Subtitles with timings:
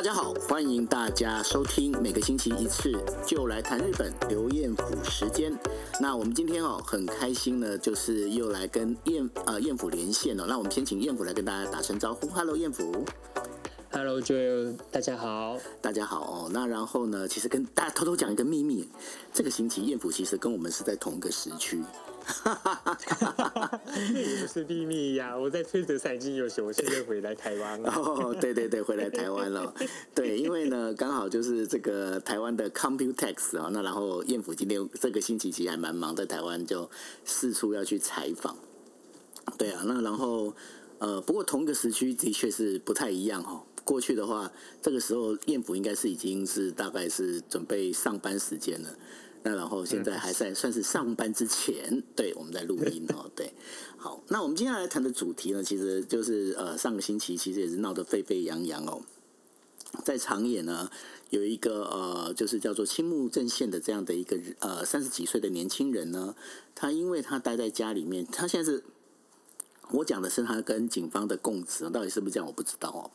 [0.00, 2.90] 大家好，欢迎大家收听每个星期一次
[3.26, 5.54] 就来谈日本刘彦甫时间。
[6.00, 10.46] 那我们今天哦很开心呢，就是又来跟彦呃彦甫连线了。
[10.48, 12.26] 那我们先请彦甫来跟大家打声招呼。
[12.28, 13.04] Hello，彦甫。
[13.92, 15.58] Hello，Joel，大家好。
[15.82, 16.50] 大家好哦。
[16.50, 18.88] 那然后呢，其实跟大家偷偷讲一个秘密，
[19.34, 21.82] 这个星期彦甫其实跟我们是在同一个时区。
[22.24, 23.80] 哈哈哈哈哈！
[23.84, 27.90] 不是秘密呀，我在推特上已经有写，我现在回来台湾了。
[27.92, 29.74] 哦，对对对，回来台湾了。
[30.14, 36.90] 对，因为呢，刚好就是这个台湾的 Computex 啊，那然后燕府今天这个星期其实还蛮忙，在台湾就
[37.24, 38.56] 四处要去采访。
[39.58, 40.54] 对啊，那然后
[40.98, 43.64] 呃，不过同一个时区的确是不太一样哈。
[43.82, 48.94] 过去的话，这个时候燕府应该是已经是大概是准备上班时间了。
[49.42, 53.52] 那然后现在还在算是上班之前，对，我们在录音哦， 对，
[53.96, 59.00] 好，那我们接下来谈的主题呢，其实就是呃上个星期其实也是闹得沸沸扬扬哦，
[60.04, 60.90] 在长野呢
[61.30, 66.34] 有一个呃就是叫做青木正宪的这样的一个呃三十几岁的年轻人呢，
[66.74, 68.82] 他因为他待在家里面，他现在是。
[69.92, 72.46] 我讲的是他跟警方的供词，到底是不是这样？
[72.46, 73.10] 我不知道哦。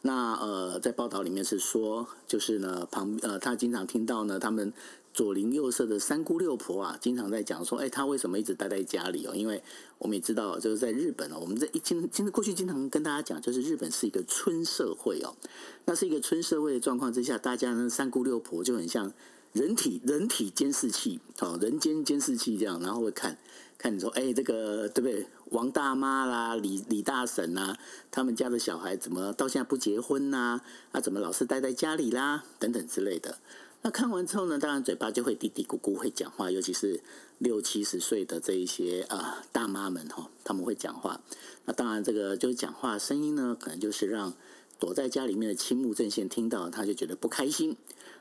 [0.00, 4.72] 那呃，在报道里面是说，就是呢，旁呃，他经常听到呢，他们
[5.14, 9.32] 左邻右舍的三姑六婆啊，经常在讲说，哎，他为什么一直待在家里哦？
[9.34, 9.62] 因为
[9.98, 15.36] 我们也知道，就是在日本哦，我们在一经经过去经常跟大家讲，就是日本是一个村社会哦。
[15.84, 19.12] 那是一个村社会的状况之下，大家呢三姑六婆就很像
[19.52, 23.38] 人体人体监视器哦，人间监视器这样，然后会看。
[23.76, 25.26] 看你说，哎，这个对不对？
[25.50, 27.76] 王大妈啦，李李大婶呐、
[28.10, 30.64] 他们家的小孩怎么到现在不结婚呐、啊？
[30.92, 32.44] 啊，怎么老是待在家里啦？
[32.58, 33.36] 等等之类的。
[33.84, 37.02] 那看完之后呢，当然嘴巴就会嘀嘀咕咕会讲话，尤其是
[37.36, 41.20] 六七十岁的这一些啊、呃、大妈们哈，他们会讲话。
[41.66, 44.32] 那当然，这个就是讲话声音呢，可能就是让
[44.80, 47.76] 躲在家里面的青木正宪听到，他就觉得不开心。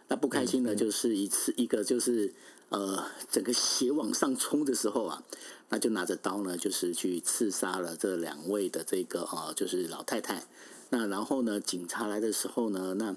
[0.09, 2.33] 那不开心呢，就是一次一个就是。
[2.69, 5.21] 呃，整个血往上冲的时候啊，
[5.69, 10.43] 那就拿着刀呢，就是去刺杀了这两位的这个啊、呃，就是老太太。
[10.89, 13.15] 那然后呢，警察来的时候呢，那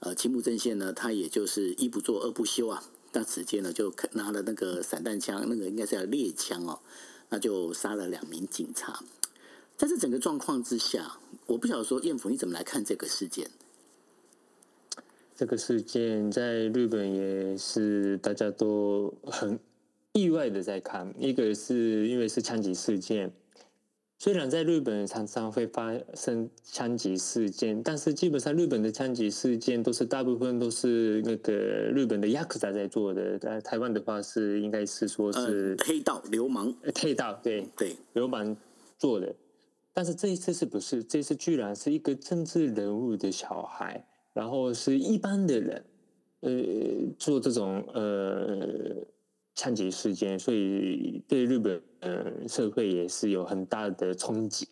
[0.00, 2.82] 呃，青木正宪呢，他也就是一不做二不休啊，
[3.12, 6.78] 那直接呢就拿了那个散弹枪，那个应该是叫猎枪哦，
[7.30, 9.02] 那就杀了两名警察。
[9.76, 13.50] 在这整个状况之下，我不晓得说彦甫你怎么来看这个事件？
[15.34, 19.58] 这个事件在日本也是大家都很
[20.12, 23.32] 意外的在看，一个是因为是枪击事件，
[24.19, 38.55] 虽然在日本常常会发生枪击事件，但是基本上日本的枪击事件都是大部分都是那个日本的ヤクザ在做的，在台湾的话是应该是说是、呃、黑道流氓，黑道对对流氓
[38.97, 39.35] 做的，
[39.93, 41.03] 但是这一次是不是？
[41.03, 44.05] 这次居然是一个政治人物的小孩。
[44.33, 45.85] 然后是一般的人，
[46.39, 46.51] 呃，
[47.19, 48.97] 做这种呃
[49.58, 54.68] 枪击事件，所以对日本呃社会也是有很大的冲击。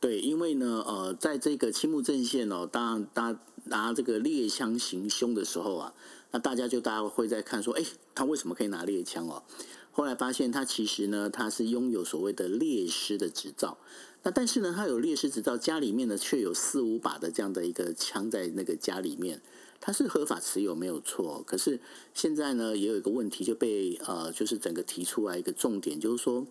[0.00, 5.92] 对，因为呢，呃，在这个青木正宪哦，当他拿这个猎枪行凶的时候啊，
[6.30, 9.42] 那大家就大家会在看说，哎，他为什么可以拿猎枪哦？
[9.90, 13.76] 后来发现他其实呢，他是拥有所谓的猎师的执照。
[14.22, 19.40] 那但是呢，他有烈士执照，家里面呢却有四五把的这样的一个枪在那个家里面，
[19.80, 21.42] 他是合法持有没有错。
[21.46, 21.80] 可是
[22.12, 26.46] 现在呢，也有一个问题就被呃，就是整个提出来一个重点，就是说，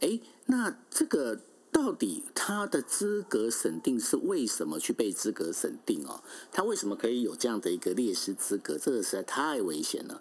[0.00, 1.40] 哎，那这个
[1.70, 6.22] 到底他的资格审定是为什么去被资格审定哦？
[6.50, 8.76] 他为什么可以有这样的一个烈士资格？
[8.76, 10.20] 这个实在太危险了。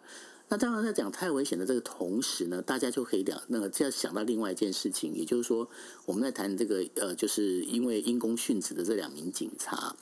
[0.51, 5.65] 那当然，在讲太危险的这个同时呢，大家就可以聊，那个就要想到另外一件事情，也就是说，
[6.05, 9.95] 我们在谈这个呃，就是因为因公殉职的这两名警察。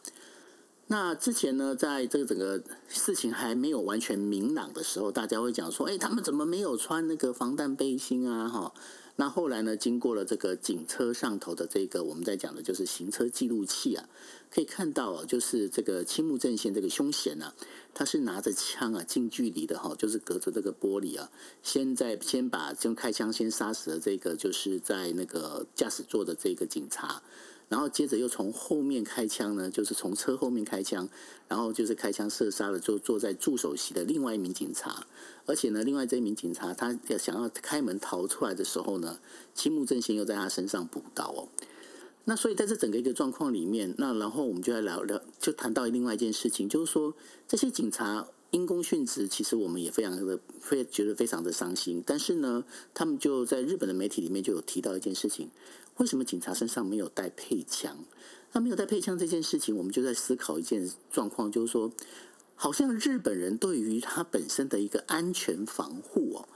[0.87, 8.49] 那之前呢，在这个整个事情还没有完全明朗的时候，大家会讲说，哎，他们怎么没有穿那个防弹背心啊？
[8.49, 8.73] 哈。
[9.19, 14.07] 那后来呢，经过了这个警车上头的这个，我们在讲的就是行车记录器啊，
[14.49, 17.53] 可以看到啊，就是这个青木正宪这个凶嫌啊，
[17.93, 21.29] 他是拿着枪啊，近距离的哈，就是隔着这个玻璃啊，
[21.61, 27.21] 现在先把就开枪先杀死了这个，就是在那个驾驶座的这个警察。
[27.69, 31.07] 然后接着又从后面开枪呢，就是从车后面开枪，
[31.47, 35.05] 然后就是开枪射杀了就坐在助手席的另外一名警察，
[35.45, 39.19] 而且呢，另外这一名警察他要想要开门逃出来的时候呢，
[39.53, 41.47] 青木正宪又在他身上补刀哦。
[42.25, 47.13] 那所以在这整个一个状况里面，那然后我们就来聊聊，就谈到另外一件事情，就是说
[47.47, 52.63] 这些警察因公殉职，其实我们也非常的非觉得非常的伤心，但是呢，
[52.95, 55.49] 他们就在日本的媒体里面就有提到一件事情。
[55.99, 57.97] 为什么警察身上没有带配枪？
[58.51, 61.91] 那没有带配枪这件事情，我们就在思考一件状况，就是说，
[62.55, 66.47] 好像日本人对于他本身的一个安全防护哦，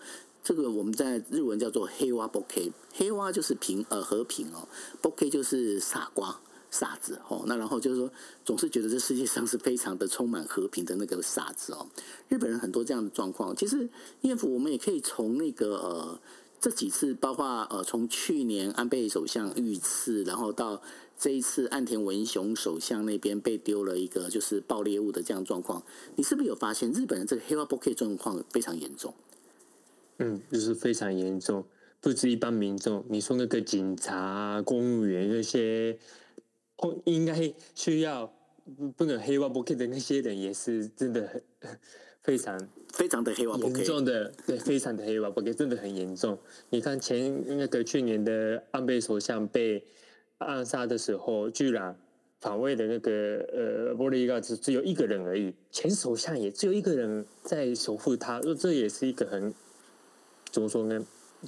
[0.44, 4.68] 这个我们在日文叫做黑蛙 b o k 黑蛙就是平呃和平哦
[5.02, 6.40] b o k 就是傻瓜
[6.72, 8.10] 傻子哦，那然后就是说，
[8.44, 11.86] 总是觉得这世界上是非常的充满和平的那个傻子哦。
[12.30, 13.88] 日本人很多这样的状况，其实
[14.22, 16.20] 艳福我们也可以从那个呃。
[16.64, 20.82] 这几次，包括呃，从去年安倍首相遇刺，然后到
[21.18, 25.84] 这一次岸田文雄首相那边被丢了一个就是爆裂物的这样状况，
[26.16, 29.14] 你是不是有发现日本的这个黑化 boke 状况非常严重？
[30.20, 31.66] 嗯，就是非常严重，
[32.00, 36.00] 不止一般民众，你说那个警察、公务员那些，
[37.04, 38.34] 应该需要
[38.96, 41.78] 不能黑化 boke 的那些人，也是真的很
[42.22, 42.58] 非常。
[42.94, 46.38] 非常的黑瓦，严重的，对，非常的黑瓦，不给，真的很严重。
[46.70, 49.84] 你看前那个去年的安倍首相被
[50.38, 51.98] 暗杀的时候，居然
[52.40, 53.12] 防卫的那个
[53.52, 59.52] 呃玻璃盖只只有一个人而已，前首相也只有一个人在守护他，这也是一个很
[60.52, 61.04] 怎么说呢？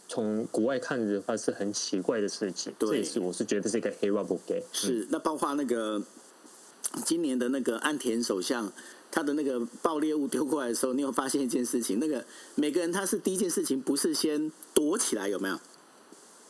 [0.08, 2.74] 从国外看的话是很奇怪的事情。
[2.80, 4.64] 对，这也是我是觉得是一个黑瓦不给。
[4.74, 6.02] 是，嗯、那包括那个
[7.06, 8.74] 今年的那个岸田首相。
[9.16, 12.00] 他的那个爆裂物丢过来的时候，你有发现一件事情？
[12.02, 12.22] 那个
[12.56, 15.58] 每个人他是第一件事情不是先躲起来，有没有？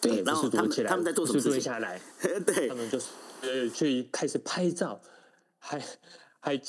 [0.02, 1.62] 对，然后他们他们在做什么事情？
[1.62, 2.02] 下来，
[2.44, 2.98] 对，他们就
[3.42, 5.00] 呃去开始拍照，
[5.62, 5.80] 还
[6.40, 6.60] 还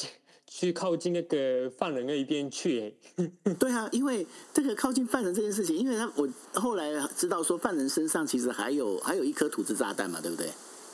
[0.47, 2.95] 去靠近那个犯人那一边去。
[3.59, 10.51] 对啊，因为这个靠近犯人这件事情，因为他我后来知道说犯人身上其实还有还有一颗土制炸弹嘛，对不对？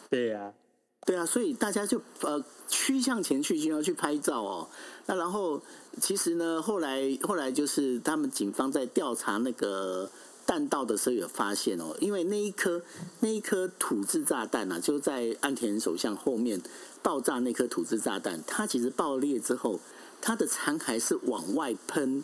[0.08, 0.54] 对呀、啊。
[1.04, 4.68] 对啊，所以大家就呃趋向前去，就要去拍照哦。
[5.06, 5.60] 那然后
[6.00, 10.08] 其实呢，后来后来就是他们警方在调查那个
[10.46, 12.80] 弹道的时候有发现哦，因为那一颗
[13.18, 16.62] 那一颗土制炸弹啊，就在岸田首相后面
[17.02, 19.80] 爆炸那颗土制炸弹，它其实爆裂之后，
[20.20, 22.22] 它的残骸是往外喷，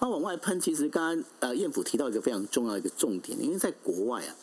[0.00, 0.58] 它往外喷。
[0.58, 4.34] 其实刚刚呃艳福提到一个非常重要一个重点，因为在国外啊。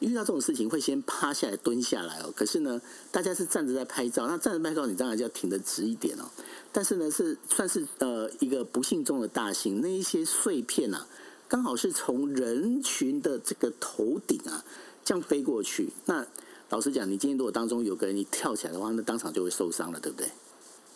[0.00, 2.82] 遇到这种事情会先趴下来蹲下来哦，可是呢，
[3.12, 6.24] 大家是站着在拍照，那站着拍照你当然就要挺得直一点哦。
[6.72, 11.06] 但是呢，是算是呃一个不幸中的大幸，那一些碎片啊，
[11.48, 14.62] 刚好是从人群的这个头顶啊
[15.04, 15.90] 这样飞过去。
[16.06, 16.26] 那
[16.68, 20.28] 老实讲，你今天如果当中有个人你跳起来的话，那当场就会受伤了，对不对？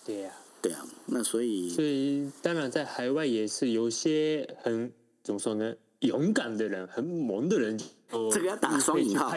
[0.04, 0.84] 对呀、啊，对啊。
[1.06, 7.78] 那所以，所以当然在海外也是有些很怎么说呢，勇敢的人，很萌的人。
[8.32, 9.36] 这个要打双引号，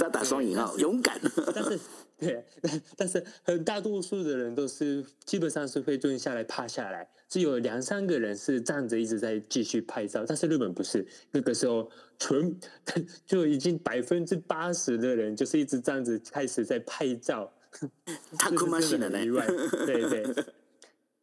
[0.00, 1.20] 要打双引号，勇敢。
[1.54, 1.78] 但是，
[2.18, 2.42] 对，
[2.96, 10.24] 但是很大多数的人都是基本上是会蹲下来、趴下来，只有两三个人是站着一直在继续拍照。
[10.26, 12.58] 但是日本不是，那个时候纯
[13.26, 17.52] 就已经百分之八十的人就是一直站着开始在拍照，
[18.38, 19.46] 他可蛮的呢意外，
[19.86, 20.44] 对对。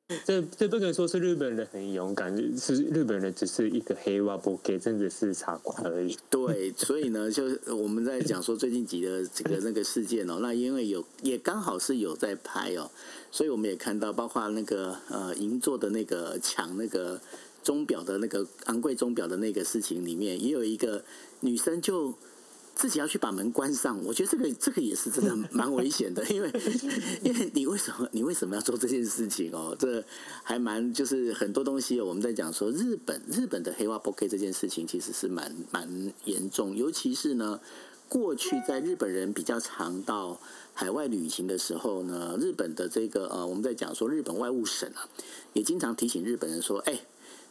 [0.24, 6.18] 这这不能说是日本人很勇敢，是日本人只是一个黑瓦不给真的是傻瓜而已。
[6.32, 7.44] 对，所以呢，就
[7.76, 12.90] 我们在讲说最近几个这个那个事件哦，那因为有也刚好是有在拍哦，
[13.32, 17.20] 所以我们也看到，包括那个呃银座的那个抢那个
[17.62, 21.04] 钟表的那个昂贵钟表的那个事情里面，也有一个
[21.42, 22.14] 女生就。
[22.78, 26.54] 自己要去把门关上，我觉得这个这个也是真的蛮危险的， 因为
[27.24, 29.76] 因为你为什么你为什么要做这件事情哦？
[29.80, 30.04] 这
[30.44, 37.60] 还蛮就是很多东西我们在讲说日本日本的黑化 bok 这件事情其实是蛮蛮严重，尤其是呢
[38.08, 40.40] 过去在日本人比较常到
[40.76, 45.10] 海外旅行的时候呢，日本的这个呃我们在讲说日本外务省啊，
[45.54, 47.02] 也经常提醒日本人说，哎，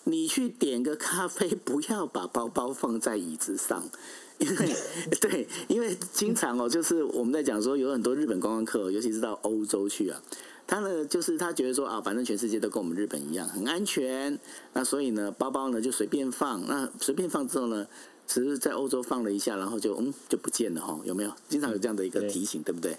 [0.05, 3.89] 你去点个咖啡，不要把包包放在椅子上。
[4.39, 4.77] 因为
[5.21, 10.23] 对，因为经常哦，就是我们在讲说，有很多日本观光客，尤其是到欧洲去啊，
[10.67, 14.39] 他呢就是他觉得说啊，反正全世界都跟我们日本一样，很安全，
[14.73, 17.87] 那所以呢，包包呢就随便放，那随便放之后呢，
[18.27, 21.33] 只是在欧洲放了一下，然后就嗯就不见了哈，有没有？
[21.49, 22.97] 经常有这样的一个提醒，对，对不对？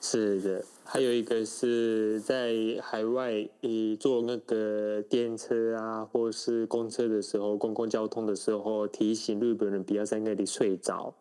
[0.00, 11.14] 是的，还有一个是在海外，你坐那个电车啊，或是公车的时候，公共交通的时候，提醒日本人不要在那里睡着。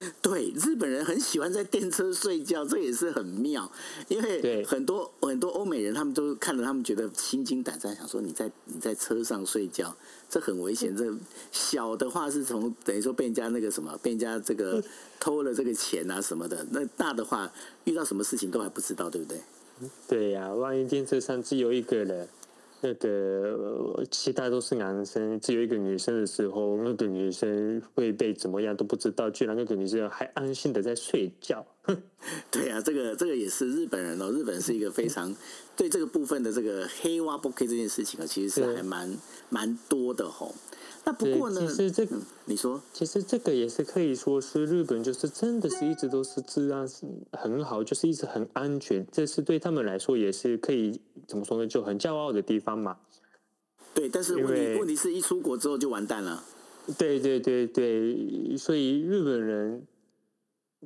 [0.22, 3.70] 对，日本人很喜欢在电车睡觉，这也是很妙，
[4.08, 9.94] 因为很多很多欧美人他们都看着他们觉得心惊胆战，想说你在你在车上睡觉，
[10.30, 10.96] 这很危险。
[10.96, 11.14] 这
[11.52, 14.82] 小的话是从等于说被人家那个什么，被人家这个
[15.20, 17.52] 偷了这个钱啊什么的，那大的话
[17.84, 19.38] 遇到什么事情都还不知道，对不对？
[20.08, 22.26] 对呀、啊，万一电车上只有一个人，
[22.82, 31.66] 那个其他都是男生，只有一个女生的时候，那个女生会被怎么样都不知道，居然那个女生还安心的在睡觉。
[32.50, 35.34] 对啊，这个这个也是日本人哦，日本是一个非常
[35.76, 39.16] 对这个部分的这个黑挖 book 这件事情啊，其实是还蛮
[39.48, 40.54] 蛮多的吼。
[41.04, 52.96] 那不过呢，其实这个、嗯、你说，其实这个也是可以说是日本，就是真的是一直都是治安是很好，就是一直很安全，这是对他们来说也是可以怎么说呢，就很骄傲的地方嘛。
[53.94, 56.44] 对，但是问题问题是一出国之后就完蛋了。
[56.98, 59.86] 对对对对，所以日本人。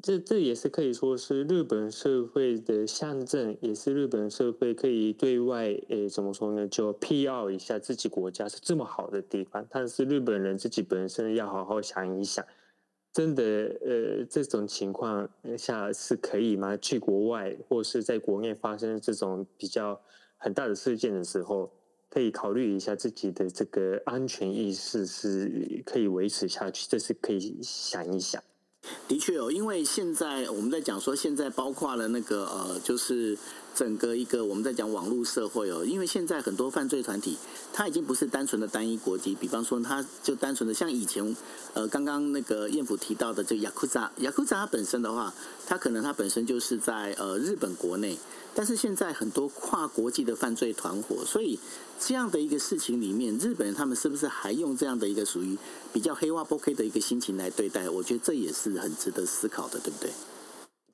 [0.02, 6.66] 这这也是可以说是日本社会的象征，也是日本社会可以对外诶怎么说呢？
[6.66, 9.64] 就 PR 一下自己国家是这么好的地方。
[9.70, 12.44] 但是日本人自己本身要好好想一想，
[13.12, 16.76] 真的呃这种情况下是可以吗？
[16.76, 20.00] 去国外或是在国内发生这种比较
[20.36, 21.70] 很大的事件的时候，
[22.10, 28.42] 可以考虑一下自己的这个安全意识是可以维持下去，这是可以想一想。
[29.08, 33.36] 的确有，因为现在我们在讲说，现在包括了那个呃，就是
[33.74, 37.36] 整个一个我们在讲网络社会哦，因为现在很多犯罪团体，
[37.72, 41.36] 它已经不是单纯的单一国籍，比方说，它就单纯的像以前
[41.72, 45.34] 呃，刚刚那个彦甫提到的这雅库扎，雅库扎它本身的话，
[45.66, 48.16] 它可能它本身就是在呃日本国内。
[48.56, 51.58] 但是现在很多跨国际的犯罪团伙，所以
[51.98, 55.58] 这样的一个事情里面，日本人他们是不是还用这样的一个属于
[55.92, 57.90] 比较黑哇 OK 的一个心情来对待？
[57.90, 60.12] 我觉得这也是很值得思考的，对不对？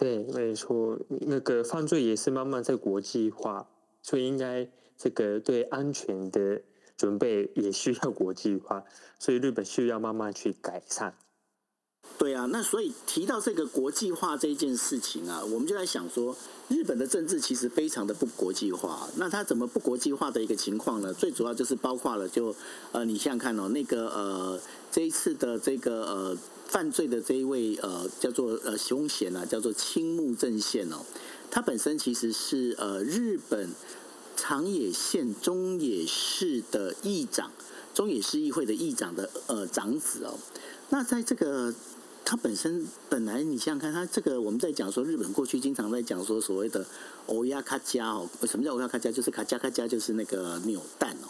[0.00, 3.68] 对，没错，那个犯罪也是慢慢在国际化，
[4.00, 4.66] 所以应该
[4.96, 6.62] 这个对安全的
[6.96, 8.82] 准备也需要国际化，
[9.18, 11.14] 所以日本需要慢慢去改善。
[12.20, 16.36] 对啊，那所以提到这个国际化这件事情啊，我们就在想说，
[16.68, 19.08] 日本的政治其实非常的不国际化。
[19.16, 21.14] 那它怎么不国际化的一个情况呢？
[21.14, 22.54] 最主要就是包括了就
[22.92, 24.60] 呃，你想想看哦，那个呃，
[24.92, 26.36] 这一次的这个呃
[26.66, 30.98] 犯罪的这一位呃叫做呃凶嫌啊，叫做青木正宪哦，
[31.50, 33.70] 他本身其实是呃日本
[34.36, 37.50] 长野县中野市的议长，
[37.94, 40.38] 中野市议会的议长的呃长子哦。
[40.92, 41.72] 那在这个
[42.24, 46.86] 他本身本来，你想想看，他这个我们在讲说，日本过去经常在讲说所谓的
[47.26, 49.10] “欧亚卡加”哦，什么叫“欧亚卡加”？
[49.12, 51.26] 就是卡加卡加，就是那个扭蛋哦。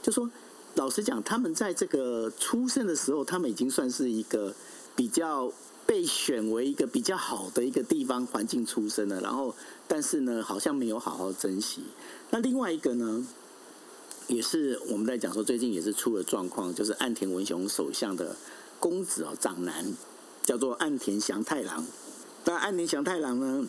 [0.00, 0.30] 就说
[0.74, 4.54] 老实讲，他们在这个出生的时候，他们已经算是一个
[4.94, 5.52] 比较
[5.86, 9.20] 被选为一个比较好的一个地方环境出生了。
[9.20, 9.54] 然后，
[9.88, 11.82] 但是呢，好像没有好好珍惜。
[12.30, 13.26] 那另外一个呢，
[14.28, 18.36] 也是我们在讲说，最近也是出了状况，就是岸田文雄首相的
[18.78, 19.92] 公子哦，长男。
[20.44, 21.84] 叫做岸田祥太郎，
[22.44, 23.66] 那岸田祥太郎呢？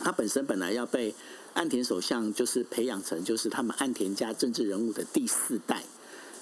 [0.00, 1.14] 他本身本来要被
[1.54, 5.82] 岸田首相就是培养成就是他们岸田家政治人物的第四代，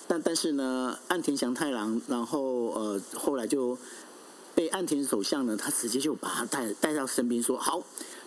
[0.08, 2.40] 但但是呢，岸田祥太郎然后
[2.72, 3.78] 呃后来就
[4.54, 7.82] 被岸田首相呢，他直接就把他带带到身边说好。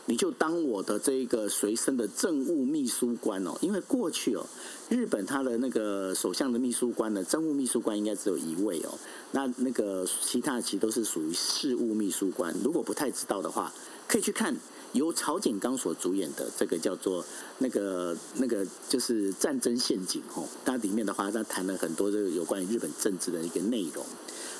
[0.09, 4.43] 你就当我的这个随身的政务秘书官哦，因为过去哦，
[4.89, 8.97] 日本他的那个首相的秘书官呢，政务秘书官应该只有一位哦，
[9.33, 12.51] 那那个其他的其实都是属于事务秘书官。
[12.63, 13.71] 如果不太知道的话，
[14.07, 14.57] 可以去看
[14.93, 17.23] 由曹简刚所主演的这个叫做
[17.59, 24.03] 那个那个就是战争陷阱哦，它里面的话，他谈了很多这个有关于日本政治的一个内容。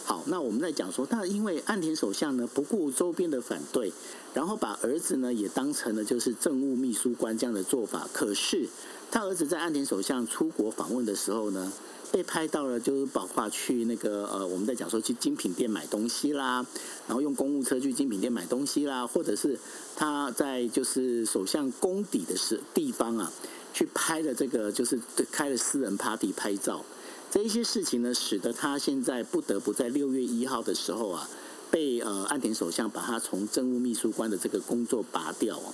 [0.09, 3.93] 好，那我们在讲说，他因为岸田首相呢不顾周边的反对，
[4.33, 8.09] 然后把儿子呢也当成了就是政务秘书官这样的做法。
[8.11, 8.67] 可是
[9.11, 11.71] 他儿子在岸田首相出国访问的时候呢，
[12.11, 16.65] 被拍到了，就是包括去那个呃，我们在讲说去精品店买东西啦，
[17.07, 19.59] 然后用公务车去精品店买东西啦，或者是
[19.95, 23.31] 他在就是首相公邸的是地方啊，
[23.75, 24.99] 去拍了这个就是
[25.31, 26.83] 开了私人 party 拍照。
[27.31, 31.29] 这一些事情呢，使得他现在不得不在六月一号的时候啊，
[31.69, 35.71] 被呃岸田首相把他从政务秘书官的这个工作拔掉啊。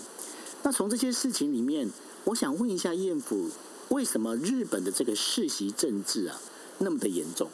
[0.64, 1.90] 那从这些事情里面，
[2.26, 3.50] 我想问一下彦甫，
[3.90, 6.42] 为什么日本的这个世袭政治啊
[6.80, 7.50] 那么的严重？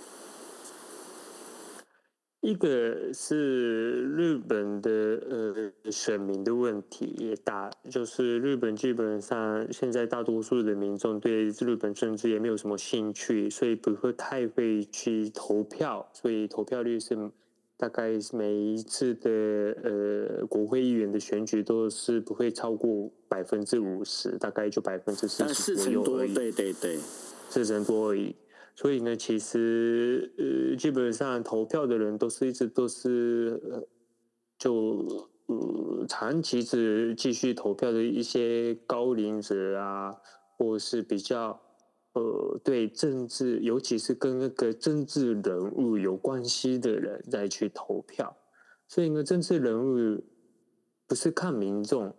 [2.41, 4.91] 一个是日本的
[5.29, 17.15] 呃选民的问题也大，就是日本基本上现在大多数的民众对日本政治也没有什么兴趣，所以不会太会去投票，所以投票率是
[17.77, 19.29] 大概每一次的
[19.83, 26.97] 呃国会议员的选举都是不会超过百分之五十，大概就百分之四十左右而已，对对对，
[27.49, 28.35] 四成多而已。
[28.81, 33.87] 所以呢，其实呃，基本上投票的人都是一直都是呃，
[34.57, 35.05] 就
[35.45, 40.15] 呃长期是继续投票的一些高龄者啊，
[40.57, 41.61] 或是比较
[42.13, 48.35] 呃，对政治，尤其是跟那个政治人物有关系的人再去投票。
[48.87, 50.23] 所以呢，政治人物
[51.07, 52.15] 不是看民众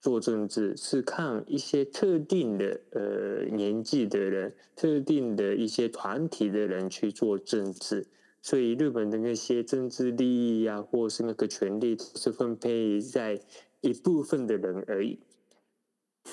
[0.00, 8.06] 做政治，是看一些特定的呃年纪的人、特定的一些团体的人去做政治。
[8.40, 13.40] 所以日本的那些政治利益呀、啊，或是那个权力，都是分配在
[13.80, 15.18] 一部分的人而已。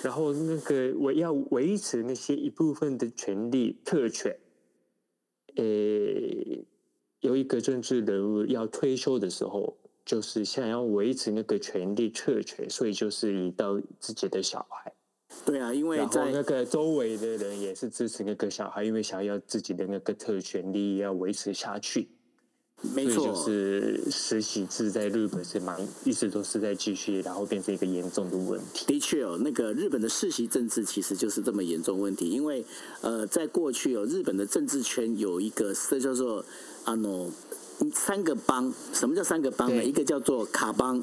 [0.03, 4.37] 然后那个我要维持那些一部分的权利特权，
[5.55, 6.65] 诶，
[7.21, 14.93] 有一个政治人物要退休的时候，就是想要维持那个权利特权，所以就是移到自己的小孩。
[15.45, 22.07] 对啊，因为在那个周围的人也是支持那个小孩，因为想要自己的那个特权利益要维持下去。
[22.93, 28.85] 没错，就是世袭制在日本是蛮一直都是在继续，然后变成一个严重的问题。
[28.85, 32.63] 的确哦，那个日本的世袭政治其实就是这么严重问题，因为
[33.01, 36.45] 呃，在过去哦，日本的政治圈有一个这叫做
[36.83, 37.29] 啊喏
[37.93, 39.83] 三个帮，什么叫三个帮呢？
[39.83, 41.01] 一个叫做卡帮，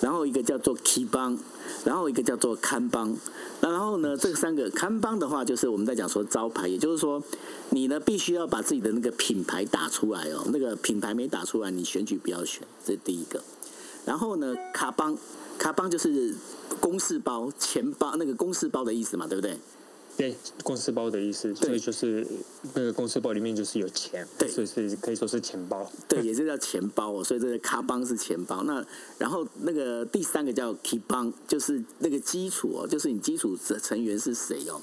[0.00, 1.36] 然后一个叫做 key 帮，
[1.84, 3.16] 然后一个叫做看帮。
[3.60, 7.22] 那然后呢，这三个看帮的话，就是我们在讲说招牌，也就是说，
[7.70, 10.44] 你呢必须要把自己的那个品牌打出来哦。
[10.52, 13.42] 那个品牌没打出来，你选举不要选，这是第一个。
[14.04, 15.16] 然后呢，卡帮，
[15.58, 16.34] 卡帮就是
[16.80, 19.58] 公事包、钱包，那个公事包的意思嘛，对不对？
[20.20, 22.26] 对，公司包的意思，所以就是
[22.74, 27.24] 那个公司包里面就是有钱，对，所以是可以说是钱包，对，也是叫钱包哦。
[27.24, 28.62] 所以这个卡邦是钱包。
[28.64, 28.84] 那
[29.16, 34.78] 然后那个第三个叫 key 邦，就是那个基础哦，就是你基础的成员是谁哦。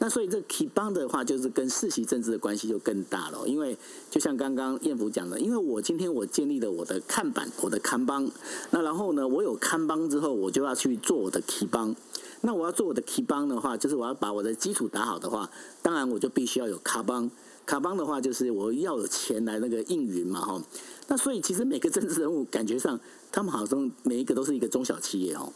[0.00, 3.76] 那所以这 key 邦的话，就是跟世袭政治的关系就更大了，因为
[4.08, 8.30] 就像刚刚彦福讲的，因为我今天我建立了我的看板，我的看邦，
[8.70, 11.94] 那然后呢，我有看邦之后，我就要去做我的 key 邦。
[12.42, 15.50] 那我要做我的 key 帮的话，就是我要把我的基础打好的话，
[15.82, 17.28] 当然我就必须要有卡帮。
[17.66, 20.62] 卡帮的话，就是我要有钱来那个应援嘛，哈。
[21.08, 23.00] 那所以其实每个政治人物感觉上，
[23.32, 25.52] 他们好像每一个都是一个中小企业哦。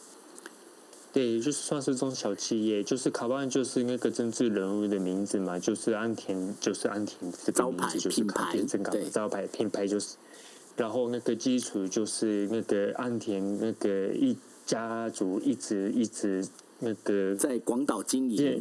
[1.13, 10.17] 对，就是算是中小企业，就是卡巴就是那个政治人物的名字嘛，就是安田，就是安田这个名字就是卡田正港招牌品牌就是，
[10.77, 16.45] 然后那个基础就是那个安田那个一家族一直一直。
[16.85, 18.61] 那个在广岛经营，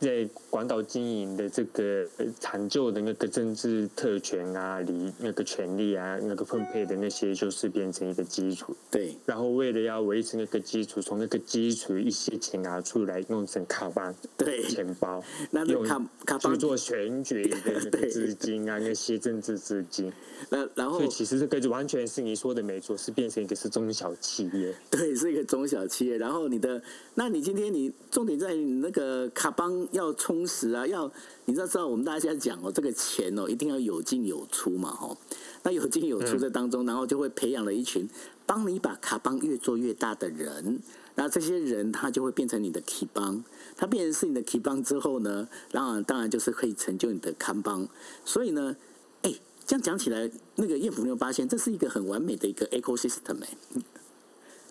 [0.00, 2.06] 在广岛经营的这个
[2.38, 8.76] 长旧的那个政治特权啊，里那个权利啊，那个分配的那些，就是变成一个基础。
[8.90, 20.12] 对，然后为了要维持那个基础，从那个基础一些钱拿出来，弄成卡邦，对，钱包， 那个卡卡帮去做选举的那个资金啊，那些政治资金。
[20.50, 26.18] 那然后，所以其实这个就完全是你说的没错，是变成一个是中小企业，对，是一个中小企业。
[26.18, 26.82] 然后你的，
[27.14, 29.50] 那你今天你重点在你那个卡
[29.92, 31.10] 要充实啊，要
[31.44, 35.16] 你知道知道我们大家现在讲哦，这个钱哦一定要有进有出嘛，吼。
[35.62, 38.08] 那有进有出在当中，然后就会培养了一群
[38.46, 40.80] 帮你把卡帮越做越大的人，
[41.14, 43.42] 那这些人他就会变成你的 key 帮，
[43.76, 47.88] 他变成是你的 key 帮之后呢，然后当然就是可以成就你的看帮，
[48.24, 48.76] 所以呢。
[49.22, 49.34] 哎
[49.66, 53.48] 这样讲起来，那个彦福没有发现，这是一个很完美的一个 ecosystem 哎。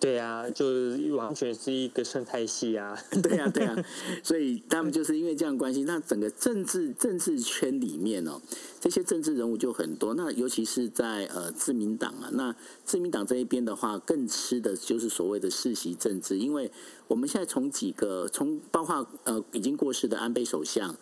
[0.04, 2.94] 对啊，就是完全是一个生态系啊。
[3.22, 3.74] 对啊，对啊，
[4.22, 8.38] 所以他们就是因为这样关系，那整个政治政治圈里面哦，
[8.78, 10.12] 这些政治人物就很多。
[10.12, 16.70] 那尤其是在呃自民党啊，那自民党这一边的话，更吃的就是所谓的世袭政治，因为
[17.08, 20.94] 我们现在从几个从包括呃已经过世的安倍首相。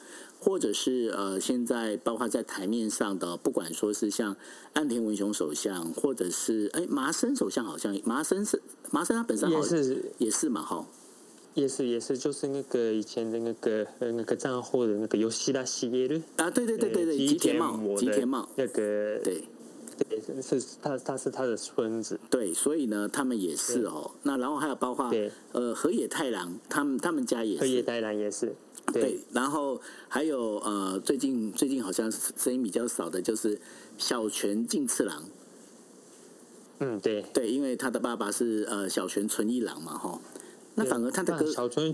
[0.45, 4.37] 或者是呃，现在包括在台面上的，不管说是像
[4.73, 10.85] 岸田文雄首相，或者是哎麻生首相，好像麻生是麻生他本身也是也是嘛哈，
[11.55, 19.45] 也是也是就是那个以前的那个呃那个账户的那个吉田茂啊，对对对对对，吉田茂吉田茂那个对。
[20.09, 25.09] 对是他他是他的孙子，对，所以呢他们也是哦，那然后还有包括
[25.53, 28.53] 呃河野太郎，他们他们家也是河野太郎也是。
[28.93, 33.61] 对，然后还有呃，最近最近好像声音比较少的，就是
[33.97, 35.25] 小泉进次郎。
[36.81, 40.21] 嗯，对对，因为他的爸爸是呃小泉纯一郎嘛，哈。
[40.75, 41.93] 那反而他的哥小泉，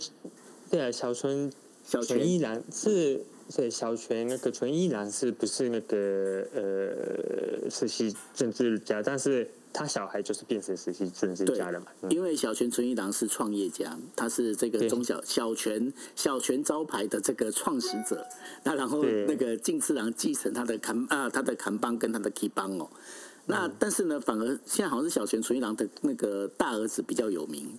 [0.70, 1.52] 对啊，小泉
[1.84, 3.24] 小泉一郎是，
[3.56, 9.02] 对小泉那个纯一郎是不是那个呃世袭政治家？
[9.02, 9.50] 但是。
[9.72, 11.88] 他小孩就是变成实习政治家人嘛？
[12.08, 18.26] 因为小泉纯一郎是创业家，他是这个中小小泉小泉招牌的这个创始者。
[18.64, 22.88] 那然后那个进次郎继承他的扛啊，他的扛帮跟他的 key 帮哦。
[23.46, 27.78] 那但是呢，反而现在好像是小泉纯一郎的那个大儿子比较有名。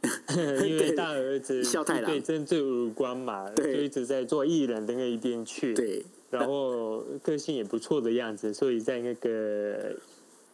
[0.30, 5.74] 因为大儿子孝太郎对政治无关嘛，就一直在做艺人的那一边去。
[5.74, 9.96] 对，然后个性也不错的样子，所以在那个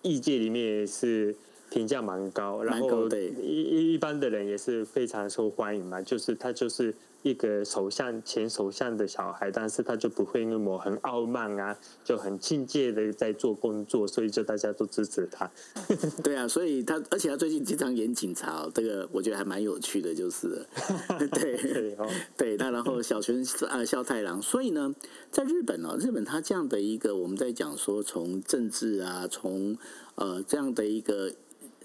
[0.05, 1.35] 艺界里面也是
[1.71, 3.09] 评价蛮高，然后
[3.43, 6.95] 一一般的人也是非常受欢迎嘛，就是他就是。
[7.25, 15.51] 一个首相前首相的小孩，但是他就不会那么很傲慢啊，就很亲切的在做工作，所以就大家都支持他。
[16.23, 20.67] 对啊，所以他而且他最近经常演警察，这个我觉得还蛮有趣的，就是
[21.19, 21.97] 对对
[22.37, 24.95] 对，那然后 小泉啊孝太郎，所以呢，
[25.31, 29.79] 在日本呢，日本他这样的一个我们在讲说从政治啊，从
[30.17, 31.33] 呃这样的一个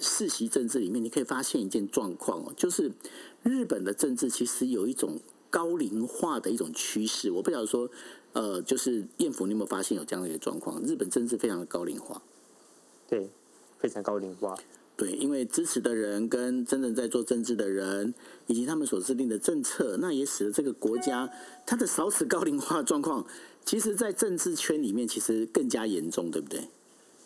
[0.02, 2.92] 世袭政治里面，你可以发现一件状况哦，就是。
[3.44, 7.90] 日本的政治其实有一种高龄化的一种趋势，我不晓得说，
[8.34, 10.82] 呃，就是艳福，你有没有发现有这样的一个状况？
[10.84, 12.22] 日本政治非常的高龄化，
[13.08, 13.30] 对，
[13.80, 14.56] 非常高龄化，
[14.96, 18.14] 对，因为支持的人跟真正在做政治的人，
[18.48, 21.32] 以及他们所制定的政策，那也使得这个国家
[21.66, 23.26] 它的少子高龄化状况，
[23.66, 26.68] 其实，在政治圈里面其实更加严重，对不对？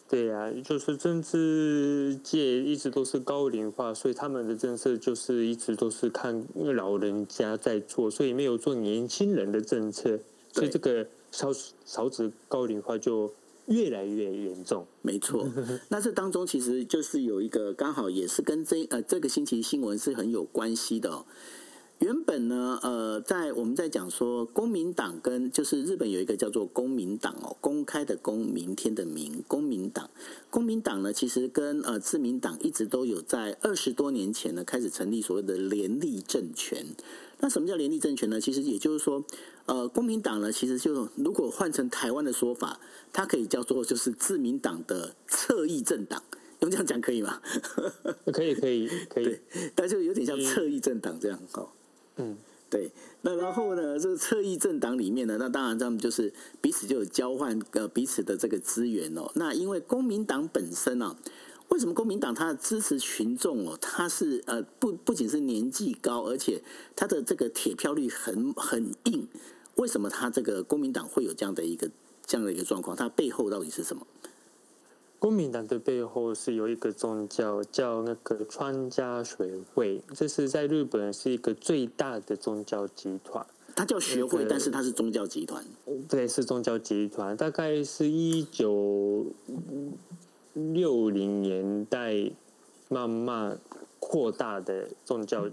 [0.10, 10.20] 对呀、啊，就是政治界一直都是高龄化，所以他们的政策就是一直都是看老人家在做，所以没有做年轻人的政策，
[10.52, 11.52] 所以这个少
[11.84, 13.34] 少子高龄化就
[13.66, 14.86] 越来越严重。
[15.02, 15.50] 没错，
[15.90, 21.26] 那这当中其实就是有一个刚好也是跟这呃这个星期新闻是很有关系的哦。
[22.04, 30.10] 原本呢，呃，在我们在讲说，公民党跟就是日本有一个叫做公民党哦，公开的公，明天的明，公民党。
[30.50, 36.86] 公民党呢，其实跟呃自民党一直都有在二十多年前呢开始成立所谓的联立政权。
[37.40, 38.42] 那什么叫联立政权呢？
[38.42, 39.24] 其实也就是说，
[39.66, 42.82] 呃，公民党呢，其实就如果换成台湾的说法，
[43.14, 46.22] 它可以叫做就是自民党的侧翼政党。
[46.60, 47.42] 用这样讲可以吗？
[48.34, 49.40] 可以，可以，可以。
[49.74, 51.70] 但就有点像侧翼政党这样哦。
[52.18, 52.38] 嗯，
[52.70, 59.32] 对，那然后呢，这个侧翼政党里面呢，那当然他们就是彼此就有交换呃彼此的这个资源哦。
[59.36, 61.16] 那因为公民党本身啊，
[61.70, 66.62] 为什么公民党它的支持群众哦，它是呃不不仅是年纪高，而且
[66.96, 69.28] 它的这个铁票率很很硬。
[69.76, 71.90] 为什么它这个公民党会有这样的一个
[72.26, 72.96] 这样的一个状况？
[72.96, 74.06] 它背后到底是什么？
[75.24, 83.48] 公民党的背后是有一个宗教，叫那个川家学会，这是在日本是一个最大的宗教集团。
[83.74, 85.64] 它叫学会，但是它是宗教集团。
[86.10, 89.28] 对，是宗教集团，大概是一九
[90.56, 92.30] 六零年代
[92.90, 93.58] 慢慢
[94.00, 95.50] 扩大的宗教，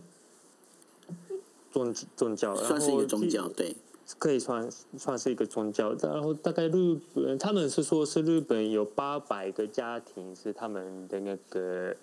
[1.70, 3.76] 宗宗教，算是一个宗教，对。
[4.18, 11.94] 可以算算是一个宗教，然后大概日本他们是说是日本有八百个家庭是他们的那个，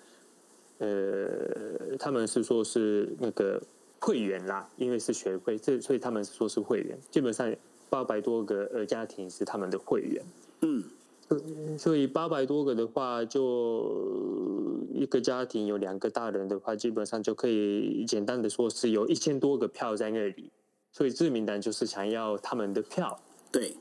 [0.78, 3.60] 呃，他们是说是那个
[4.00, 7.52] 会员啦，因为是学会，这所以他们是说是会员，基本上
[7.90, 10.24] 八百多个呃家庭是他们的会员，
[10.62, 10.84] 嗯，
[11.78, 20.50] 所以八百多个的话，就一个家庭有两个大人的话，基本上就可以简单的说是有一千多个票在那里。
[20.90, 23.20] 所以自民党就是想要他们的票，
[23.52, 23.76] 对，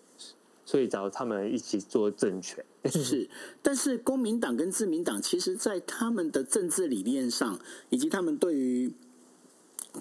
[0.65, 2.63] 所以找他们一起做政权。
[2.85, 3.27] 是，
[3.61, 8.93] 但是公民党跟自民党，其实在他们的政治理念上，以及他们对于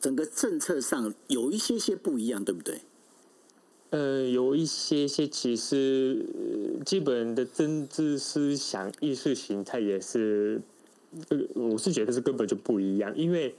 [0.01, 2.81] 整个政策上，有一些些不一样，对不对？
[3.91, 6.27] 呃，有一些些，其实
[6.85, 10.61] 基本的政治思想、意识形态也是，
[11.31, 13.55] 呃，我是觉得是根本就不一样，因为。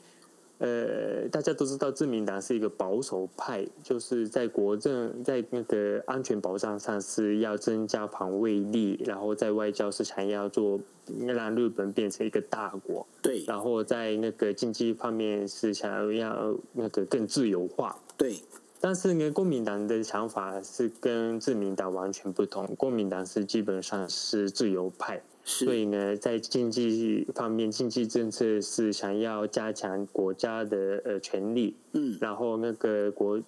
[0.60, 10.80] 呃，大家都知道，自民党是一个保守派，就是在国政、在那个安全保障上是要增加防卫力，然后在外交是想要做
[11.26, 18.36] 让日本变成一个大国，对，然后在那个经济方面是想要那个更自由化，对。
[18.80, 25.20] 但是呢，国民党的想法是跟自民党完全不同，国民党是基本上是自由派。
[25.50, 33.42] 所以呢，在经济方面，经济政策是想要加强国家的呃权力，嗯，然后那个国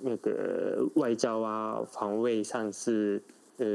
[0.00, 3.22] 那个外交啊、防卫上是
[3.58, 3.66] 呃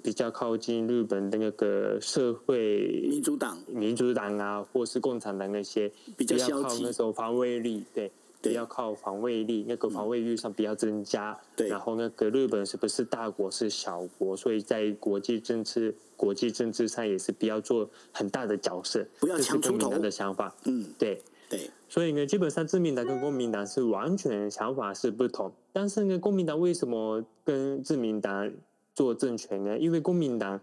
[0.00, 8.12] 比较靠近日本的那个社会民主党、民主党啊，或是共产党那些比较靠那种防卫力，对。
[8.42, 11.36] 不要靠防卫力，那个防卫力上比较增加。
[11.56, 19.04] 对，然后那个日本是不是大国是小国，所以在国际政治、国际政治上也是不要做很大的角色。
[19.18, 19.90] 不要抢出头。
[19.98, 21.70] 的想法，嗯，对对。
[21.88, 25.52] 所以呢，基本上自民党跟公民党是完全想法是不同。
[25.72, 28.52] 但是呢，公民党为什么跟自民党
[28.94, 29.78] 做政权呢？
[29.78, 30.60] 因为公民党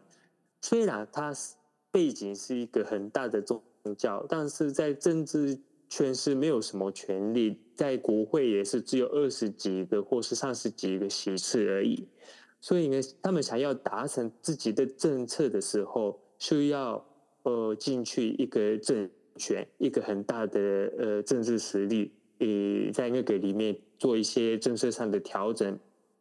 [0.61, 1.33] 虽然它
[1.91, 3.61] 背景是一个很大的宗
[3.97, 5.59] 教，但是在政治。
[5.95, 12.07] 全是没有什么权利，在国会也是只有二十几个或是三十几个席次而已。
[12.59, 17.05] 所以呢，他们想要达成自己的政策的时候，需要
[17.43, 20.59] 呃进去一个政权，一个很大的
[20.97, 25.77] 呃政治实力，呃，在那个里面做一些政策上的调整，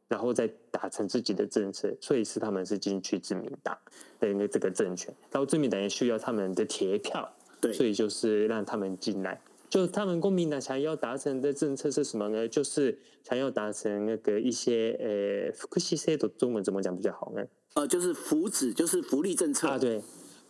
[0.06, 1.96] 然后再达成自己的政策。
[1.98, 3.74] 所以是他们是进去自民党
[4.20, 7.26] 的那这个政权，然后自民党也需要他们的铁票，
[7.58, 9.40] 对，所以就是让他们进来。
[9.72, 12.46] 就他们公民党想要达成的政策是什么呢？
[12.46, 17.42] 就是想要达成那个一些呃福祉制度，中文怎么讲比较好呢？
[17.72, 20.02] 呃，就是福祉，就是福利政策啊，对，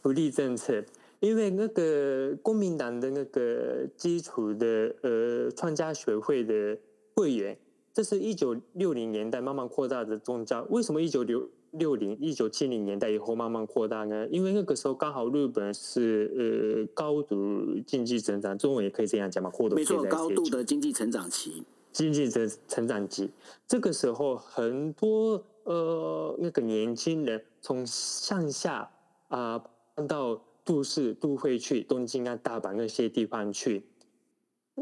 [0.03, 0.85] 福利政策。
[1.21, 6.77] 因为那个公民党的那个基础的呃创家学会的
[7.15, 7.57] 会员，
[7.95, 10.67] 这是一九六零年代慢慢扩大的宗教。
[10.69, 11.49] 为什么一九六？
[11.73, 23.31] 六零一九七零年代以后慢慢扩大呢，因为那个时候刚好日本是呃高度经济成长，中文也可以这样讲嘛，获得没错，高度的经济成长期，经济的成长期。
[23.67, 28.91] 这个时候很多呃那个年轻人从乡下
[29.29, 33.85] 啊搬到都市都会去，东京啊、大阪那些地方去，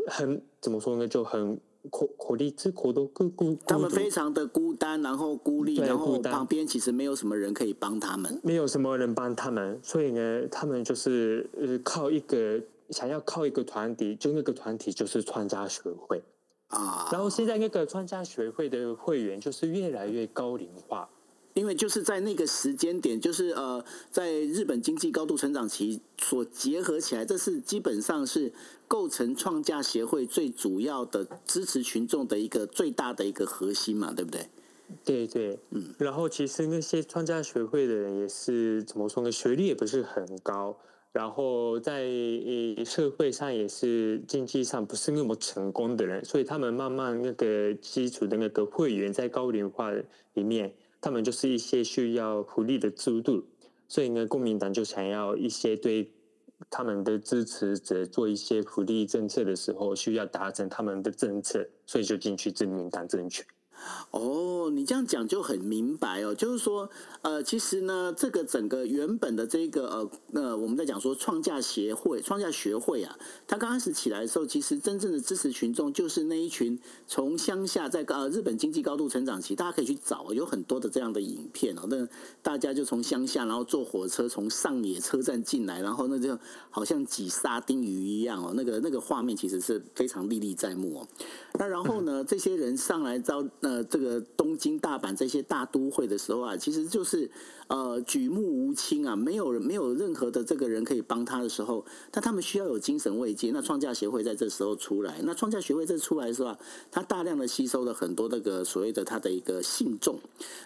[0.08, 1.60] 很怎么说呢，就很。
[1.88, 16.22] 苦苦力之苦都孤孤，他们非常的孤单，然后孤立，然后旁边其实没有什么人可以帮他们，没有什么人帮他们，所以呢，他们就是呃靠一个想要靠一个团体，就那个团体就是创家学会。
[16.68, 21.08] 啊，然后现在那个创家学会的会员就是越来越高龄化。
[21.60, 28.50] 因为就是在那个时间点，就是呃，在日本经济高度成长期所结合起来，这是基本上是
[28.88, 34.46] 构成创价协会最主要的支持群众的一个最大的一个核心嘛，对不对？
[35.04, 35.94] 对对，嗯。
[35.98, 39.30] 然后其实那些创价学会的人也是怎么说呢？
[39.30, 40.74] 学历也不是很高，
[41.12, 42.08] 然后在
[42.86, 49.92] 社会上也是经济上不是那么成功的人，所以他们慢慢那个基础的那个会员在高龄化
[50.32, 50.72] 里面。
[51.00, 53.44] 他们就是一些需要福利的制度，
[53.88, 56.12] 所以呢，公民党就想要一些对
[56.68, 63.46] 他们的支持者做一些福利政策的时候，需要达成他们的政策，所以就进去自民党政权。
[64.10, 66.88] 哦，你这样讲就很明白哦，就是说，
[67.22, 73.16] 呃，其实呢，这个整个原本的这个呃呃，我们在讲说创价协会、创价学会啊，
[73.46, 82.08] 它刚开始起来的时候，其实真正的支持群众就是那一群从乡下在呃日本经济高度成长期，大家可以去找，有很多的这样的影片哦，那
[82.42, 86.36] 大家就从乡下，然后坐火车从上野车站进来，然后那就
[86.70, 91.08] 好像挤沙丁鱼一样哦，那个那个画面其实是非常历历在目哦。
[91.54, 93.46] 那然后呢，这些人上来招。
[93.70, 97.30] 呃，这个东京、大阪这些大都会的时候啊，其实就是
[97.68, 103.52] 呃举目无亲啊，没有没有任何的这个人可以帮他的时候，但他们需要有精神慰藉。
[103.52, 106.58] 那创价协会在这时候出来，那创价协会这出来是吧，
[106.90, 110.18] 他大量的吸收了很多那个所谓的他的一个信众。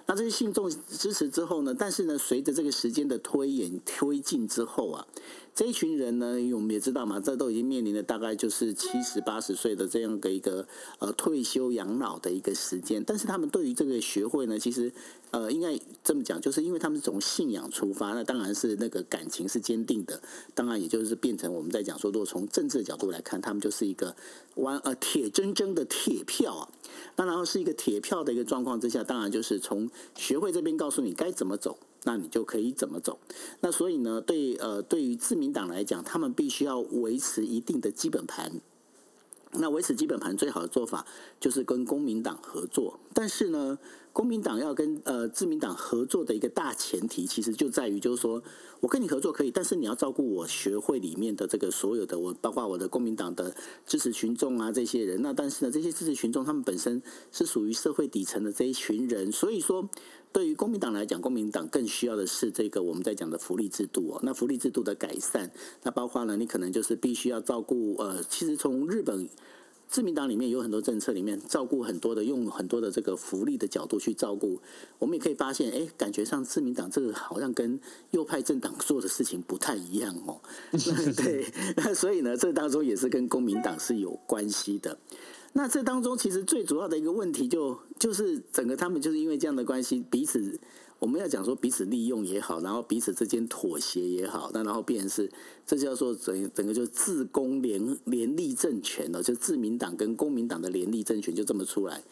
[0.06, 5.06] 那这些信众支持之后呢，但是呢，随着这个时间的推演推进之后啊。
[5.54, 10.66] 这一群人呢，我们也知道嘛，这都已经面临了大概就是七十八十岁的这样的一个
[10.98, 14.92] 呃退休养老的一个时间，但是他们对于这个学会呢，其实
[15.30, 20.20] 呃应该这么讲，就是因为他们是从信仰出发，那当然是那个感情是坚定的，
[20.54, 24.16] 当然也就是变成我们在讲说，如果从政治的角度来看，他们就是一个
[24.56, 26.68] 完呃 铁铮铮的铁票啊，
[27.14, 31.78] 那然后是一个铁票的一个状况之下，当然就是从学会这边告诉你该怎么走。
[32.04, 33.18] 那你就可以怎么走？
[33.60, 38.60] 那所以呢，对呃，对于自民党来讲，他们必须要维持一定的基本盘。
[39.52, 41.06] 那维持基本盘最好的做法
[41.38, 42.98] 就是跟公民党合作。
[43.12, 43.78] 但是呢，
[44.14, 48.40] 公民党要跟呃自民党合作的一个大前提，其实就在于就是说
[48.79, 55.20] 我跟你合作可以，但是你要照顾我学会里面的这个所有的我，包括我的公民党的支持群众啊这些人。
[55.20, 59.90] 那但是呢，这些支持群众他们本身是属于社会底层的这一群人，所以说。
[60.35, 64.20] 对于公民党来讲，公民党更需要的是这个我们在讲的福利制度哦。
[64.24, 65.48] 那福利制度的改善，
[65.85, 69.29] 那包括呢，你可能就是必须要照顾呃，其实从日本
[69.94, 74.61] 自民党里面有很多政策里面照顾很多的，用很多的这个福利的角度去照顾。
[74.98, 77.78] 我们也可以发现，哎，感觉上自民党这个好像跟
[78.11, 80.40] 右派政党做的事情不太一样哦。
[81.16, 81.46] 对，
[81.78, 84.98] 那所以呢，这当中也是跟公民党是有关系的。
[85.52, 90.59] 那这当中其实最主要的一个问题就，就就是整个他们就是因为这样的关系，彼此
[90.98, 95.30] 我们要讲说彼此利用也好，然后彼此之间妥协也好，那然后变成是
[95.66, 102.02] 这叫做整整个就自公联联立政权了，就自民党跟公民党的联立政权就这么出来。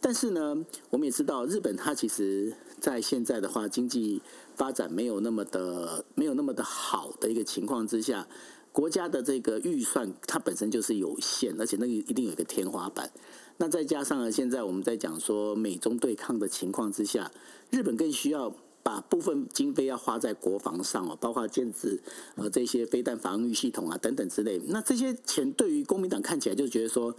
[0.00, 4.20] 但是呢，我们也知道日本它其实在现在的话经济
[4.54, 8.26] 发展没有那么的没有那么的好的一个情况之下。
[8.74, 13.10] 国家的这个预算它本身就是有限，而且那个一定有一个天花板。
[13.58, 17.30] 那再加上呢，现在我们在讲说美中对抗的情况之下，
[17.70, 22.00] 日本更需要把部分经费要花在国防上哦，包括建制
[22.34, 24.60] 呃这些飞弹防御系统啊等等之类。
[24.66, 27.14] 那这些钱对于公民党看起来就觉得说，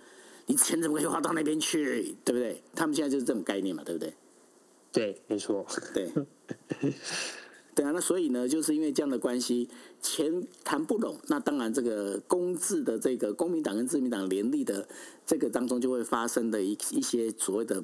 [0.47, 2.61] 你钱怎么可以花到那边去，对不对？
[2.75, 4.13] 他们现在就是这种概念嘛，对不对？
[4.91, 6.11] 对，没错，对。
[7.75, 9.67] 对啊，那所以呢，就是因为这样的关系，
[9.99, 14.87] 钱谈不拢，那当然这个公制的这个公民党跟自民党联立的
[15.25, 17.83] 这个当中，就会发生的一一些所谓的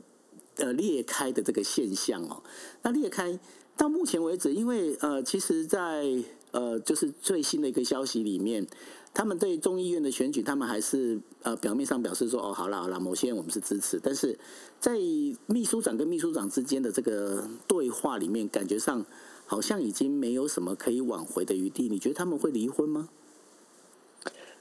[0.58, 2.43] 呃裂开的这个现象哦。
[2.84, 3.39] 那裂开
[3.75, 8.67] 到目前为止，因为呃，其实在，在呃就是最新的一个消息里面，
[9.12, 14.38] 他们对众议院的选举，他们还是呃表面上表示说，哦，好了好了，某些人我们是支持，但是
[14.80, 14.99] 在
[15.47, 19.04] 秘书长跟秘书长之间的这个对话里面，感觉上。
[19.49, 23.09] 好像已经没有什么可以挽回的余地，你觉得他们会离婚吗？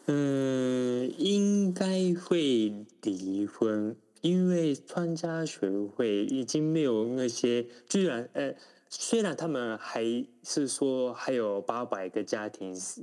[0.07, 8.55] 嗯，应该会离婚，因为专家学会已经没有那些，居然呃，
[8.89, 10.03] 虽然他们还
[10.43, 13.03] 是说还有八百个家庭是，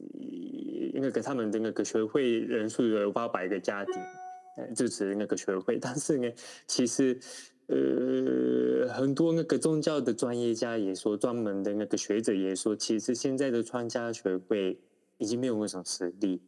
[0.95, 3.93] 那个他们的那个学会人数有八百个家庭
[4.75, 6.31] 支持那个学会，但是呢，
[6.65, 7.19] 其实。
[7.67, 14.79] 呃，很多那个宗教的专业家也说，专门的那个学者也说，其实现在的专家学会
[15.17, 16.41] 已经没有那种实力。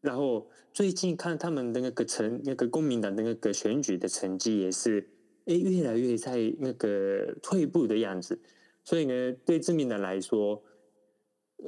[0.00, 5.06] 然后最近看他们的那个成那个公民党的那个选举的成绩也是，
[5.44, 8.40] 哎，越来越在那个退步的样子。
[8.82, 10.62] 所以呢，对自民党来说，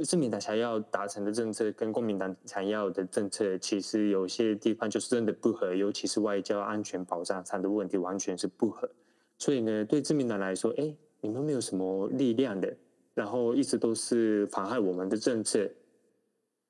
[0.02, 8.88] 自民党想要达成的政策跟公民党想要的政策，其实有些地方就是真的不合，尤其是外交安全保障上的问题，完全是不合。
[9.38, 12.76] 所以呢，对自民党来说，哎，你们没有什么力量的，
[13.14, 15.70] 然后一直都是妨害我们的政策，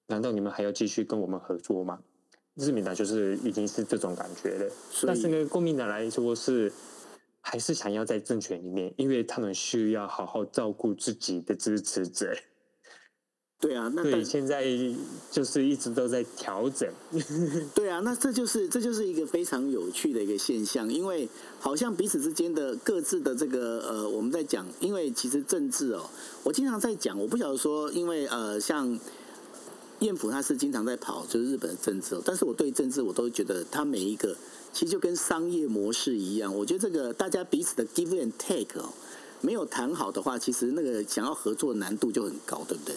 [0.09, 2.01] 难道你们还要继续跟我们合作吗？
[2.57, 4.71] 自民党就是已经是这种感觉了。
[5.07, 6.73] 但是呢，公民党来说是
[7.41, 12.35] 还是想要在政权里面，因为他们需要好好照顾自己的支持者。
[13.65, 14.63] 对啊，那对，现在
[15.31, 16.87] 就是一直都在调整。
[17.75, 21.27] 对啊，那这就是这就是一个非常有趣的一个现象，因为
[21.59, 26.05] 好像彼此之间的各自的这个呃，我们在讲，因为其实政治哦，
[26.43, 29.01] 我经常在讲，我不晓得说，因为呃，像
[30.01, 34.37] 彦甫他是经常在跑就是日本的政治哦，但是我对政治我都觉得他每一个
[34.75, 38.93] 其实就跟商业模式一样，我觉得这个大家彼此的 give and take 哦，
[39.41, 42.95] 没有谈好的话，其实那个想要合作难度就很高，对不对？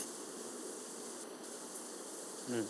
[2.50, 2.64] 嗯，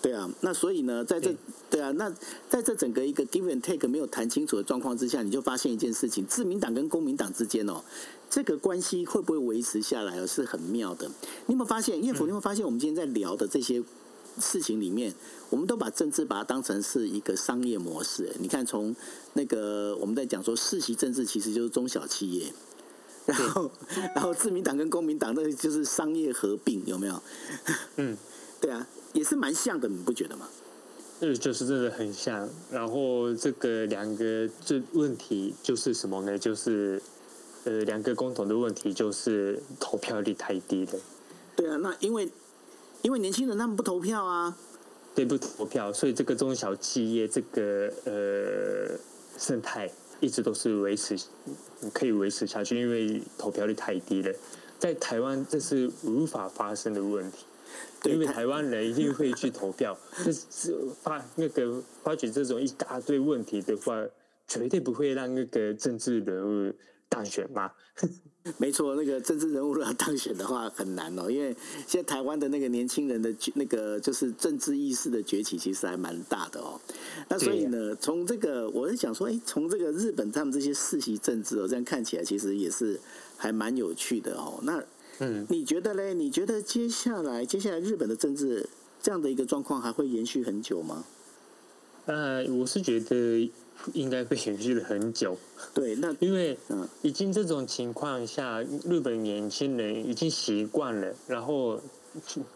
[0.00, 1.34] 对啊，那所以呢，在这
[1.70, 2.12] 对啊，那
[2.50, 7.82] 在这整个一个 give and take 没有谈清楚的状况之下，你就发现一件事情：自民党跟公民党之间哦，
[8.28, 11.06] 这个关系会不会维持下来哦，是很妙的。
[11.46, 12.24] 你有没有发现，叶甫？
[12.24, 13.82] 你有没有发现，我们今天在聊的这些
[14.38, 15.14] 事情里面，
[15.50, 18.34] 我们都把政治把它当成是一个商业模式。
[18.38, 18.94] 你看，从
[19.34, 22.52] 那个我们在讲说世袭政治，其实就是中小企业，
[23.24, 23.70] 然后
[24.14, 27.22] 然后自民党跟公民党那就是商业合并，有没有？
[27.96, 28.16] 嗯，
[28.60, 28.86] 对啊。
[29.12, 30.48] 也是蛮像的，你不觉得吗？
[31.20, 32.48] 这，就是真的很像。
[32.70, 36.38] 然后这个两个这问题就是什么呢？
[36.38, 37.00] 就是
[37.64, 40.92] 呃，两个共同的问题就是投票率太低了。
[41.54, 42.28] 对啊，那因为
[43.02, 44.56] 因为年轻人他们不投票啊，
[45.14, 48.98] 对，不投票，所以这个中小企业这个呃
[49.38, 51.16] 生态一直都是维持
[51.92, 54.34] 可以维持下去，因为投票率太低了。
[54.80, 57.44] 在台湾这是无法发生的问题。
[58.04, 64.04] 因为台湾人一定会去投票， 就是发那个发觉这种一大堆问题的话，
[64.48, 66.74] 绝对不会让那个政治人物
[67.08, 67.70] 当选嘛。
[68.58, 71.54] 没错，那个政治人物要当选的话很难哦，因为
[71.86, 76.80] 现在台湾的那个年轻人的那个就是政治意识的崛起，其实还蛮大的哦。
[77.28, 82.98] 那所以呢，从这个我是想说，哎，从这个日本他们这些世袭政治哦，这样看起来其实也是
[83.36, 84.58] 还蛮有趣的哦。
[84.62, 84.82] 那。
[85.21, 86.13] 嗯，你觉得嘞？
[86.13, 88.69] 你觉得接下来接下来日本的政治
[89.01, 91.05] 这样的一个状况还会延续很久吗？
[92.05, 93.51] 呃，我是觉得
[93.93, 95.37] 应该会延续了很久。
[95.73, 101.81] 对，那因为嗯，已经这种情况下，日本年轻人已经习惯了，然后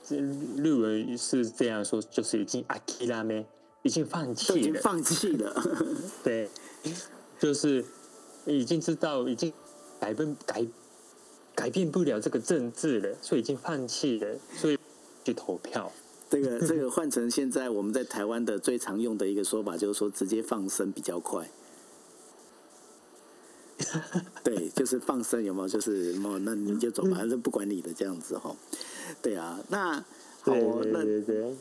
[0.08, 3.44] 日文是这样说，就是已经あきらめ，
[3.82, 5.64] 已经放弃了，已经放弃了。
[6.24, 6.48] 对，
[7.40, 7.84] 就是
[8.46, 9.52] 已经知道，已经
[10.00, 10.66] 改变改。
[11.57, 14.79] 改变不了这个政治了，所以已经放弃了，所以
[15.25, 15.91] 去投票。
[16.29, 21.49] 这个 这个换成现在我们在台湾的最常用的一个说法，就是说直接放生比较快。
[24.45, 25.69] 对，就是放生有没有？
[25.69, 28.55] 就是哦，那你就走吧，反 正不管你的这样子哈。
[29.23, 30.05] 对啊，那
[30.47, 31.01] 好哦，那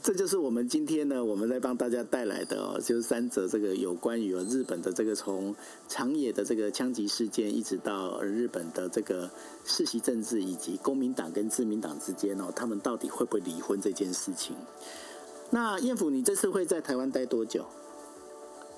[0.04, 5.56] 这就是我们今天呢，我们在帮大家带来的哦，就是三则这个有关于日本的这个从
[5.88, 9.28] 长野的这个枪击事件，一直到日本的这个
[9.66, 14.56] 世袭政治，以及公民党跟自民党之间哦，他们到底会不会离婚这件事情。
[15.50, 17.66] 那彦辅，你这次会在台湾待多久？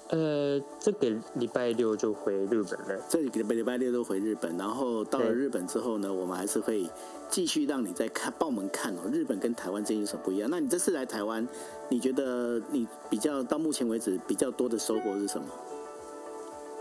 [0.10, 3.04] 呃，这个礼拜六就回日本了。
[3.10, 6.86] 这个礼拜六都回日本，然后到了日本之后呢，我们还是会
[7.30, 10.50] 继续让你再看，帮我们看哦，日本跟台湾之间有什么不一样？
[10.50, 11.46] 那你这次来台湾，
[11.90, 15.48] 你觉得你比较到目前为止比较多的收获是什么？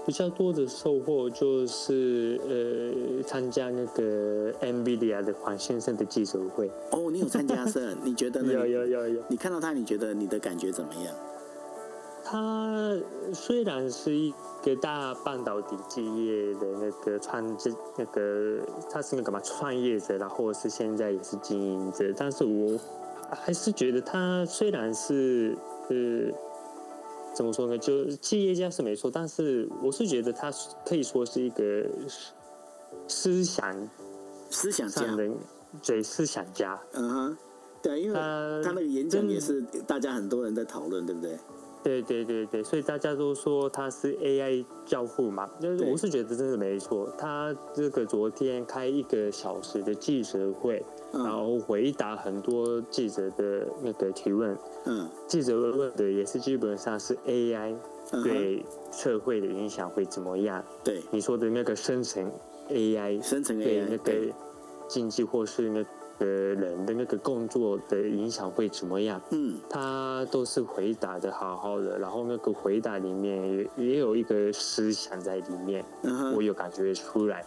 [0.07, 6.71] 比较多的收获就是呃，参加那个 NVIDIA 的黄先生的记者会。
[6.93, 7.93] 哦，你有参加是？
[8.05, 8.53] 你觉得呢？
[8.53, 9.23] 有有有有。
[9.29, 11.13] 你看到他，你觉得你的感觉怎么样？
[12.29, 12.93] 他
[13.33, 18.59] 虽然是一个大半导体企业的那个创制，那个
[18.91, 22.77] 他是那个嘛创业者，然后是现在也是经营者，但是我
[23.31, 25.57] 还是觉得他虽然是
[25.89, 26.33] 呃
[27.33, 30.51] 怎么说呢，就企业家是没错，但是我是觉得他
[30.85, 31.87] 可以说是一个
[33.07, 33.89] 思想
[34.51, 35.17] 思想家，
[35.85, 37.37] 对思想家，嗯哼，
[37.81, 41.39] 对，因为他他那个演讲也是大家很多人在讨论，对不对？
[41.87, 47.09] 对对对对，所以大家都说他是 AI 教父嘛，就是我是觉得真的没错。
[47.17, 54.59] 他这个昨天开一个小时的记者会，然后回答很多记者的那个提问。
[54.87, 57.77] 嗯，记者问的也是基本上是 AI
[58.25, 60.65] 对社会的影响会怎么样？
[60.83, 62.29] 对你说的那个生成
[62.69, 64.13] AI，生成 AI 对那个
[64.89, 65.89] 经济或是那个。
[66.19, 69.21] 呃，人的那个工作的影响会怎么样？
[69.31, 77.45] 嗯，他都是回答的好好的，然后那个回答里面也也有一个思想在里面，嗯、我有感觉出来。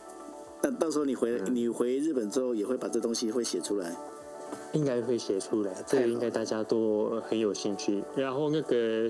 [0.61, 3.95] 那到时候你回、嗯、你回日本之后，也会把这东西会写出来？
[4.73, 8.03] 应该会写出来，这个应该大家都很有兴趣。
[8.15, 9.09] 然后那个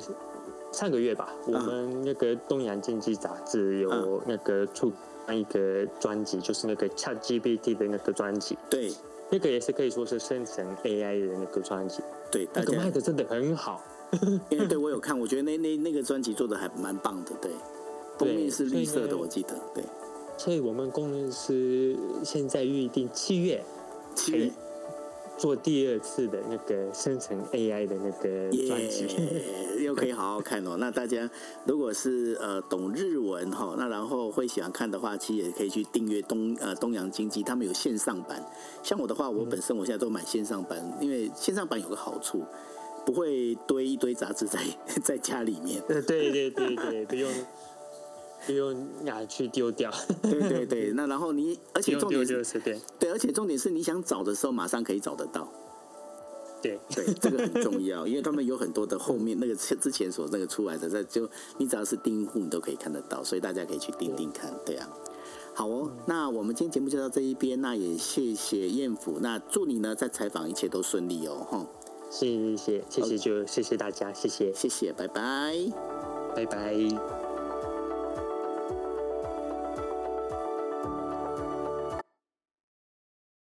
[0.72, 4.90] 上个月吧，我们那个东洋经济杂志有那个出
[5.30, 8.58] 一个专辑，就是那个 ChatGPT 的那个专辑。
[8.70, 8.90] 对。
[9.30, 12.02] 那个也是可以说是生成 AI 的那个专辑，
[12.32, 13.82] 对，那个卖的真的很好。
[14.50, 17.52] 因为对我有看，我觉得那那那个专辑做的还蛮棒的，对。
[18.18, 19.84] 封面是绿色的，我记得，对。
[20.38, 23.64] 所以我们工程师现在预定七月，
[24.16, 24.52] 七月。
[25.40, 30.76] 做第二次的那个生成 AI 的那个专辑，yeah, 又可以好好看哦。
[30.78, 31.30] 那大家
[31.66, 38.44] 如果是呃懂日文哈，那然后会喜欢看的话，其实也可以去订阅东呃东洋经济，他们有线上版。
[38.84, 42.44] 像我的话，我本身我现在都买线上版，因为线上版有个好处，
[43.06, 44.60] 不会堆一堆杂志在
[45.02, 45.82] 在家里面。
[45.88, 47.32] 对对对对，不用。
[48.46, 55.48] 不用拿去丢掉，对对对， 那然后你，而且重点是，对，对，而且重点是你想找的时候马上可以找得到，
[56.62, 56.80] 对。
[56.96, 64.90] 对，这个很重要，因为他们有很多的后面那个之前所那个出来的，在就你只要是订户你都可以看得到，所以大家可以去订订看，对啊，
[65.54, 71.66] 好哦，那我们今天节目就到这一边，那也谢谢燕府，那祝你呢在采访一切都顺利哦，哈，
[72.10, 74.54] 谢谢谢谢谢谢就谢谢大家，谢谢。
[74.54, 75.56] 谢谢，拜拜，
[76.36, 77.19] 拜拜。